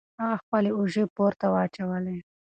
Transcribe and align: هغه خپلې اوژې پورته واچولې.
هغه 0.23 0.35
خپلې 0.43 0.69
اوژې 0.77 1.03
پورته 1.15 1.45
واچولې. 1.53 2.17